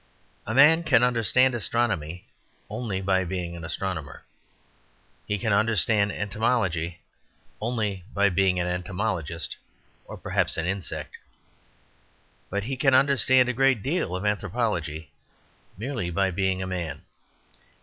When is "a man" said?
0.47-0.81, 16.63-17.03